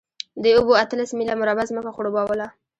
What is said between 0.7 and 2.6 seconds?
اتلس میله مربع ځمکه خړوبوله.